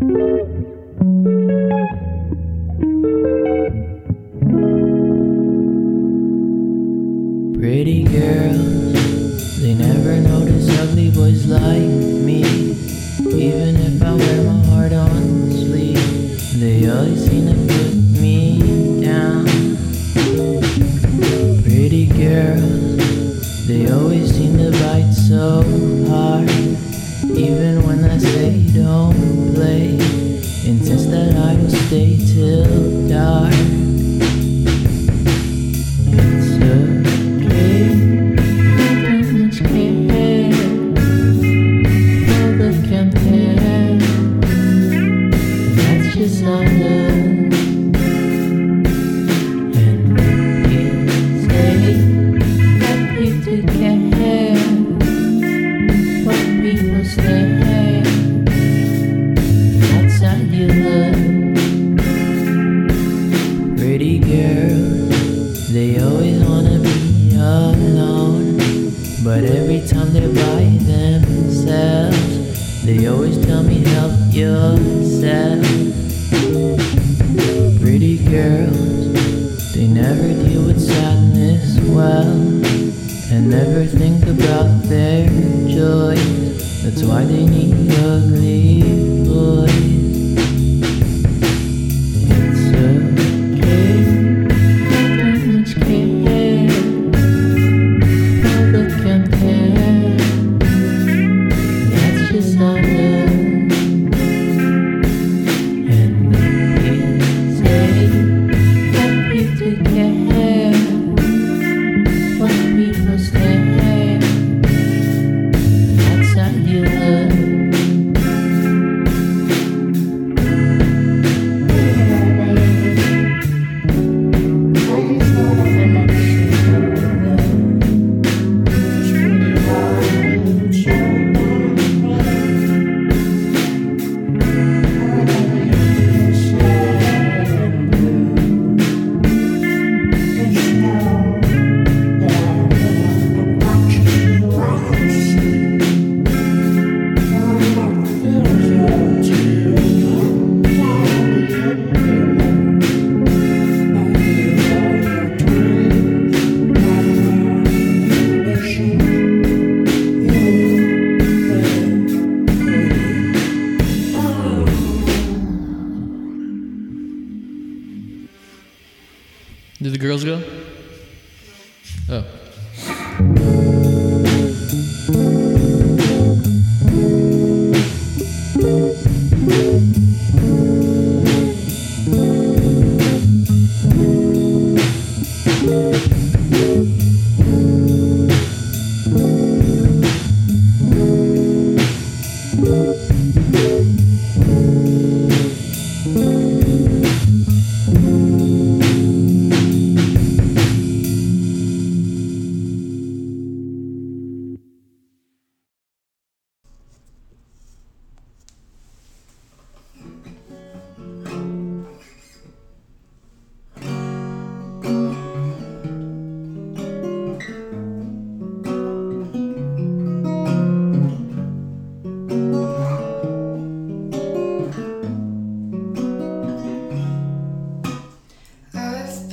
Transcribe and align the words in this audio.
Pretty 0.00 0.55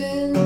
been 0.04 0.43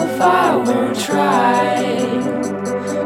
if 0.00 0.20
I 0.20 0.56
won't 0.56 0.98
try? 0.98 1.74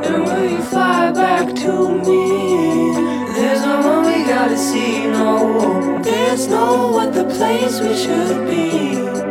And 0.05 0.25
will 0.25 0.51
you 0.51 0.63
fly 0.63 1.13
back 1.13 1.55
to 1.55 1.99
me? 2.07 2.95
There's 3.35 3.63
no 3.63 3.81
one 3.81 4.07
we 4.07 4.25
gotta 4.25 4.57
see, 4.57 5.07
no. 5.07 6.01
There's 6.03 6.49
no 6.49 6.99
other 6.99 7.25
place 7.25 7.81
we 7.81 7.95
should 7.97 8.49
be. 8.49 9.28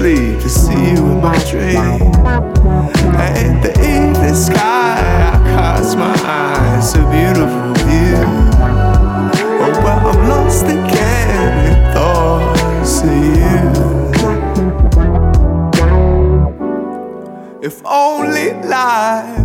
sleep 0.00 0.40
to 0.40 0.48
see 0.48 0.92
you 0.92 0.96
in 1.12 1.20
my 1.20 1.38
dream. 1.50 2.00
And 3.20 3.62
the 3.62 3.72
evening 3.80 4.34
sky, 4.34 4.96
I 5.34 5.38
cast 5.52 5.98
my 5.98 6.16
eyes, 6.24 6.94
a 6.94 7.02
beautiful 7.16 7.74
view. 7.84 8.24
Oh, 9.62 9.72
but 9.84 9.98
I'm 10.10 10.20
lost 10.26 10.64
again 10.64 11.52
in 11.68 11.76
thoughts 11.92 12.94
of 13.02 13.20
you. 13.40 13.62
If 17.60 17.76
only 17.84 18.46
life. 18.66 19.39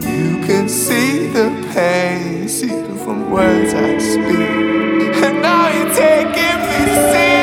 You 0.00 0.40
can 0.46 0.68
see 0.68 1.26
the 1.26 1.50
pain 1.74 2.48
seeping 2.48 2.98
from 2.98 3.30
words 3.32 3.74
I 3.74 3.98
speak, 3.98 5.24
and 5.24 5.42
now 5.42 5.68
you're 5.74 5.92
taking 5.94 6.58
me. 7.18 7.33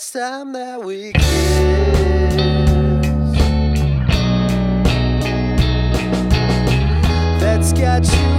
last 0.00 0.12
time 0.12 0.52
that 0.52 0.82
we 0.82 1.12
kissed. 1.12 1.60
That's 7.40 7.72
got 7.74 8.06
you. 8.06 8.29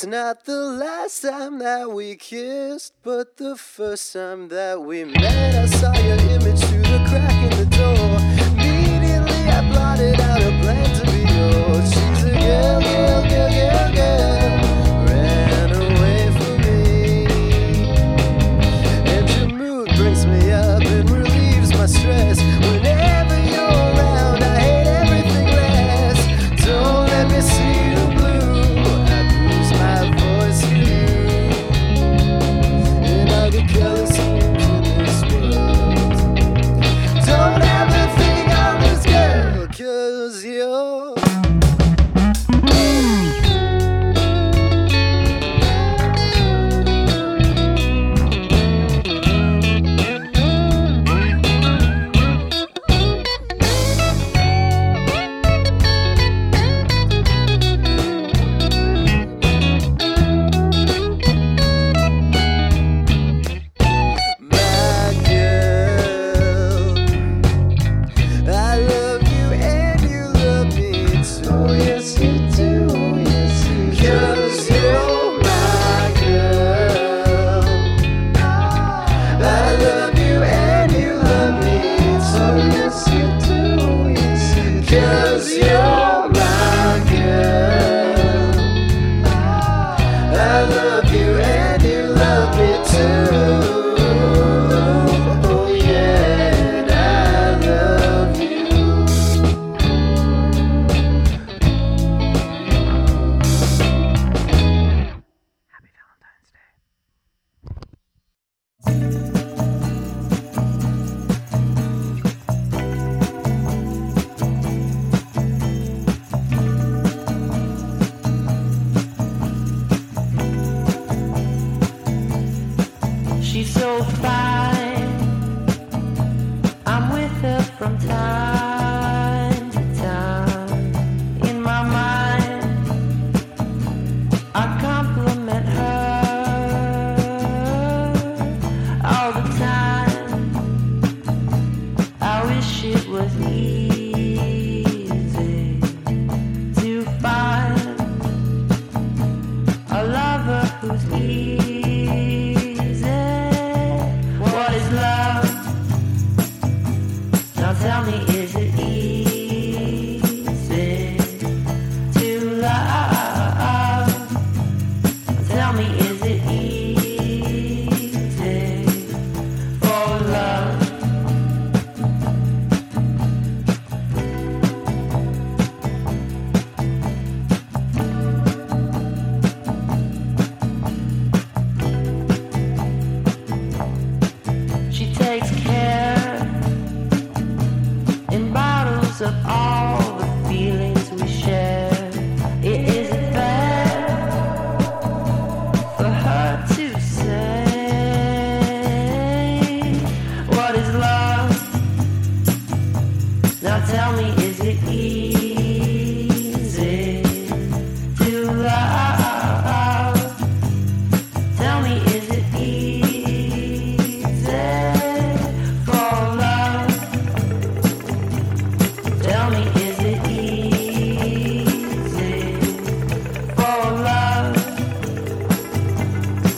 It's 0.00 0.06
not 0.06 0.46
the 0.46 0.56
last 0.56 1.20
time 1.20 1.58
that 1.58 1.90
we 1.90 2.16
kissed, 2.16 2.94
but 3.02 3.36
the 3.36 3.54
first 3.54 4.14
time 4.14 4.48
that 4.48 4.80
we 4.80 5.04
met. 5.04 5.54
I 5.54 5.66
saw 5.66 5.92
your 5.92 6.16
image 6.16 6.58
through 6.58 6.88
the 6.88 7.04
crack 7.06 7.52
in 7.52 7.58
the 7.58 7.66
door. 7.76 8.08
Immediately 8.48 9.42
I 9.52 9.60
blotted 9.70 10.18
out 10.18 10.40
a 10.40 10.52
plan 10.62 10.88
to 10.96 11.04
be 11.04 11.20
yours. 11.34 11.92
She's 11.92 12.24
a 12.24 12.32
girl, 12.32 12.80
girl, 12.80 13.28
girl, 13.28 13.50
girl. 13.50 13.79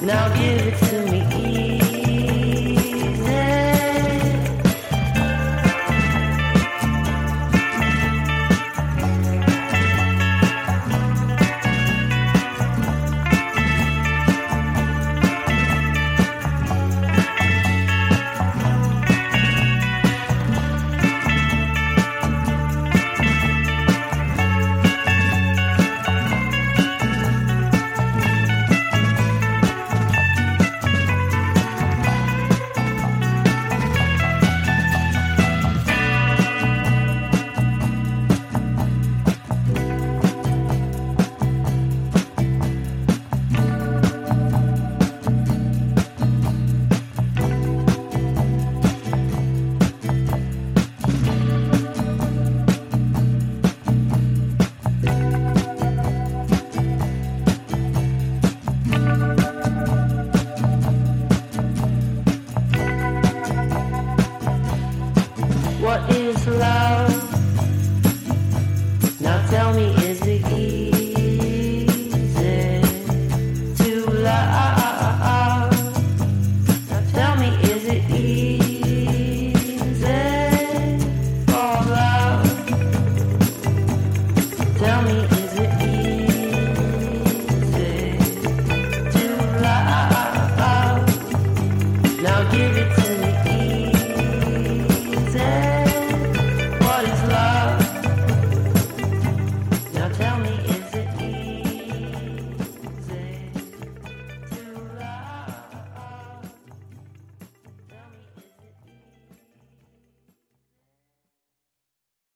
Now 0.02 0.28
give 0.34 0.66
it 0.66 0.78
to 0.78 0.91